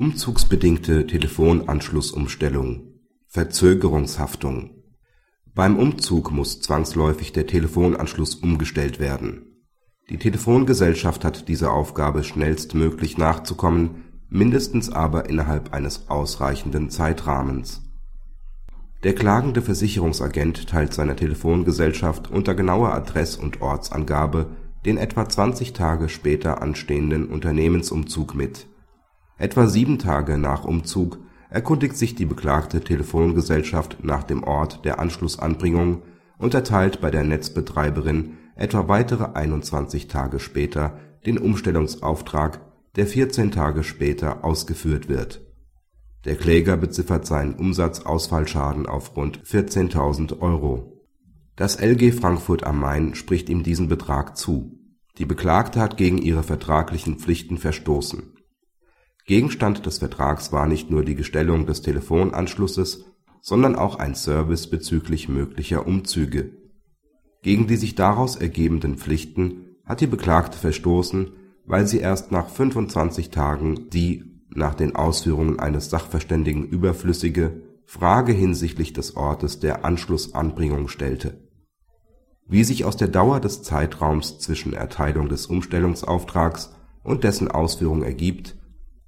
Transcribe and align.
Umzugsbedingte 0.00 1.08
Telefonanschlussumstellung 1.08 3.00
Verzögerungshaftung 3.26 4.84
Beim 5.56 5.76
Umzug 5.76 6.30
muss 6.30 6.60
zwangsläufig 6.60 7.32
der 7.32 7.48
Telefonanschluss 7.48 8.36
umgestellt 8.36 9.00
werden. 9.00 9.64
Die 10.08 10.18
Telefongesellschaft 10.18 11.24
hat 11.24 11.48
dieser 11.48 11.72
Aufgabe 11.72 12.22
schnellstmöglich 12.22 13.18
nachzukommen, 13.18 14.04
mindestens 14.28 14.88
aber 14.88 15.28
innerhalb 15.28 15.74
eines 15.74 16.08
ausreichenden 16.08 16.90
Zeitrahmens. 16.90 17.82
Der 19.02 19.16
klagende 19.16 19.62
Versicherungsagent 19.62 20.68
teilt 20.68 20.94
seiner 20.94 21.16
Telefongesellschaft 21.16 22.30
unter 22.30 22.54
genauer 22.54 22.94
Adress 22.94 23.34
und 23.34 23.62
Ortsangabe 23.62 24.46
den 24.86 24.96
etwa 24.96 25.28
20 25.28 25.72
Tage 25.72 26.08
später 26.08 26.62
anstehenden 26.62 27.26
Unternehmensumzug 27.26 28.36
mit 28.36 28.68
Etwa 29.38 29.68
sieben 29.68 30.00
Tage 30.00 30.36
nach 30.36 30.64
Umzug 30.64 31.20
erkundigt 31.48 31.96
sich 31.96 32.16
die 32.16 32.26
beklagte 32.26 32.80
Telefongesellschaft 32.80 33.98
nach 34.02 34.24
dem 34.24 34.42
Ort 34.42 34.84
der 34.84 34.98
Anschlussanbringung 34.98 36.02
und 36.38 36.54
erteilt 36.54 37.00
bei 37.00 37.12
der 37.12 37.22
Netzbetreiberin 37.22 38.32
etwa 38.56 38.88
weitere 38.88 39.34
21 39.34 40.08
Tage 40.08 40.40
später 40.40 40.98
den 41.24 41.38
Umstellungsauftrag, 41.38 42.60
der 42.96 43.06
14 43.06 43.52
Tage 43.52 43.84
später 43.84 44.44
ausgeführt 44.44 45.08
wird. 45.08 45.40
Der 46.24 46.34
Kläger 46.34 46.76
beziffert 46.76 47.24
seinen 47.24 47.54
Umsatzausfallschaden 47.54 48.86
auf 48.86 49.16
rund 49.16 49.44
14.000 49.44 50.40
Euro. 50.40 51.04
Das 51.54 51.80
LG 51.80 52.12
Frankfurt 52.12 52.64
am 52.64 52.80
Main 52.80 53.14
spricht 53.14 53.48
ihm 53.48 53.62
diesen 53.62 53.88
Betrag 53.88 54.36
zu. 54.36 54.80
Die 55.16 55.26
Beklagte 55.26 55.80
hat 55.80 55.96
gegen 55.96 56.18
ihre 56.18 56.42
vertraglichen 56.42 57.18
Pflichten 57.18 57.58
verstoßen 57.58 58.34
Gegenstand 59.28 59.84
des 59.84 59.98
Vertrags 59.98 60.52
war 60.52 60.66
nicht 60.66 60.90
nur 60.90 61.04
die 61.04 61.14
Gestellung 61.14 61.66
des 61.66 61.82
Telefonanschlusses, 61.82 63.04
sondern 63.42 63.76
auch 63.76 63.96
ein 63.96 64.14
Service 64.14 64.70
bezüglich 64.70 65.28
möglicher 65.28 65.86
Umzüge. 65.86 66.52
Gegen 67.42 67.66
die 67.66 67.76
sich 67.76 67.94
daraus 67.94 68.36
ergebenden 68.36 68.96
Pflichten 68.96 69.76
hat 69.84 70.00
die 70.00 70.06
Beklagte 70.06 70.56
verstoßen, 70.56 71.32
weil 71.66 71.86
sie 71.86 71.98
erst 71.98 72.32
nach 72.32 72.48
25 72.48 73.28
Tagen 73.28 73.90
die 73.90 74.24
nach 74.48 74.72
den 74.72 74.96
Ausführungen 74.96 75.60
eines 75.60 75.90
Sachverständigen 75.90 76.66
überflüssige 76.66 77.60
Frage 77.84 78.32
hinsichtlich 78.32 78.94
des 78.94 79.14
Ortes 79.14 79.60
der 79.60 79.84
Anschlussanbringung 79.84 80.88
stellte. 80.88 81.46
Wie 82.46 82.64
sich 82.64 82.86
aus 82.86 82.96
der 82.96 83.08
Dauer 83.08 83.40
des 83.40 83.62
Zeitraums 83.62 84.38
zwischen 84.38 84.72
Erteilung 84.72 85.28
des 85.28 85.44
Umstellungsauftrags 85.48 86.74
und 87.02 87.24
dessen 87.24 87.50
Ausführung 87.50 88.02
ergibt 88.02 88.57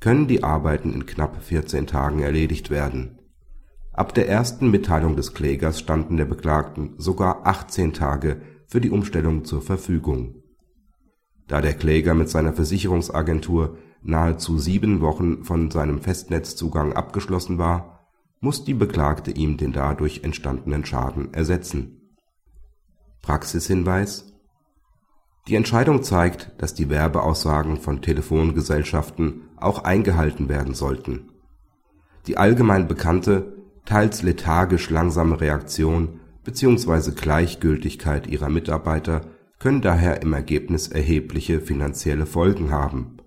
können 0.00 0.26
die 0.26 0.42
Arbeiten 0.42 0.92
in 0.92 1.06
knapp 1.06 1.42
14 1.42 1.86
Tagen 1.86 2.20
erledigt 2.20 2.70
werden. 2.70 3.18
Ab 3.92 4.14
der 4.14 4.28
ersten 4.28 4.70
Mitteilung 4.70 5.14
des 5.14 5.34
Klägers 5.34 5.78
standen 5.78 6.16
der 6.16 6.24
Beklagten 6.24 6.94
sogar 6.96 7.46
18 7.46 7.92
Tage 7.92 8.40
für 8.66 8.80
die 8.80 8.90
Umstellung 8.90 9.44
zur 9.44 9.60
Verfügung. 9.60 10.42
Da 11.48 11.60
der 11.60 11.74
Kläger 11.74 12.14
mit 12.14 12.30
seiner 12.30 12.52
Versicherungsagentur 12.52 13.76
nahezu 14.02 14.58
sieben 14.58 15.00
Wochen 15.00 15.44
von 15.44 15.70
seinem 15.70 16.00
Festnetzzugang 16.00 16.94
abgeschlossen 16.94 17.58
war, 17.58 18.08
muss 18.40 18.64
die 18.64 18.74
Beklagte 18.74 19.32
ihm 19.32 19.56
den 19.58 19.72
dadurch 19.72 20.22
entstandenen 20.24 20.84
Schaden 20.86 21.34
ersetzen. 21.34 22.16
Praxishinweis 23.20 24.32
Die 25.46 25.56
Entscheidung 25.56 26.02
zeigt, 26.02 26.52
dass 26.58 26.72
die 26.72 26.88
Werbeaussagen 26.88 27.76
von 27.76 28.00
Telefongesellschaften 28.00 29.42
auch 29.62 29.84
eingehalten 29.84 30.48
werden 30.48 30.74
sollten. 30.74 31.30
Die 32.26 32.36
allgemein 32.36 32.88
bekannte, 32.88 33.56
teils 33.84 34.22
lethargisch 34.22 34.90
langsame 34.90 35.40
Reaktion 35.40 36.20
bzw. 36.44 37.12
Gleichgültigkeit 37.12 38.26
ihrer 38.26 38.48
Mitarbeiter 38.48 39.22
können 39.58 39.82
daher 39.82 40.22
im 40.22 40.32
Ergebnis 40.32 40.88
erhebliche 40.88 41.60
finanzielle 41.60 42.26
Folgen 42.26 42.70
haben. 42.70 43.18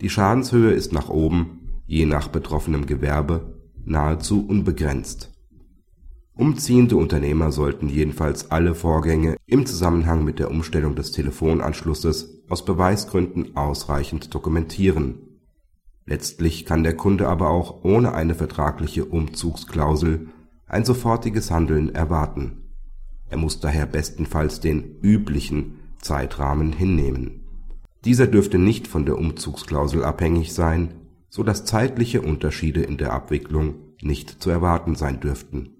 Die 0.00 0.10
Schadenshöhe 0.10 0.72
ist 0.72 0.92
nach 0.92 1.08
oben, 1.08 1.82
je 1.86 2.04
nach 2.04 2.28
betroffenem 2.28 2.86
Gewerbe, 2.86 3.58
nahezu 3.84 4.46
unbegrenzt. 4.46 5.33
Umziehende 6.36 6.96
Unternehmer 6.96 7.52
sollten 7.52 7.88
jedenfalls 7.88 8.50
alle 8.50 8.74
Vorgänge 8.74 9.36
im 9.46 9.66
Zusammenhang 9.66 10.24
mit 10.24 10.40
der 10.40 10.50
Umstellung 10.50 10.96
des 10.96 11.12
Telefonanschlusses 11.12 12.42
aus 12.48 12.64
Beweisgründen 12.64 13.56
ausreichend 13.56 14.34
dokumentieren. 14.34 15.14
Letztlich 16.06 16.66
kann 16.66 16.82
der 16.82 16.96
Kunde 16.96 17.28
aber 17.28 17.50
auch 17.50 17.84
ohne 17.84 18.14
eine 18.14 18.34
vertragliche 18.34 19.04
Umzugsklausel 19.04 20.26
ein 20.66 20.84
sofortiges 20.84 21.52
Handeln 21.52 21.94
erwarten. 21.94 22.64
Er 23.28 23.38
muss 23.38 23.60
daher 23.60 23.86
bestenfalls 23.86 24.58
den 24.58 24.96
üblichen 25.02 25.78
Zeitrahmen 26.00 26.72
hinnehmen. 26.72 27.44
Dieser 28.04 28.26
dürfte 28.26 28.58
nicht 28.58 28.88
von 28.88 29.06
der 29.06 29.18
Umzugsklausel 29.18 30.02
abhängig 30.02 30.52
sein, 30.52 30.94
so 31.28 31.44
dass 31.44 31.64
zeitliche 31.64 32.22
Unterschiede 32.22 32.82
in 32.82 32.96
der 32.96 33.12
Abwicklung 33.12 33.76
nicht 34.02 34.42
zu 34.42 34.50
erwarten 34.50 34.96
sein 34.96 35.20
dürften 35.20 35.73